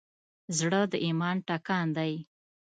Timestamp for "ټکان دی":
1.47-2.13